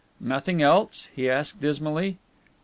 [0.19, 2.17] "Nothing else?" he asked dismally.